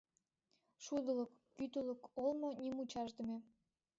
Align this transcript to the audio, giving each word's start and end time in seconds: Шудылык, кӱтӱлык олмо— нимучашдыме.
Шудылык, 0.83 1.31
кӱтӱлык 1.55 2.01
олмо— 2.23 2.49
нимучашдыме. 2.61 3.37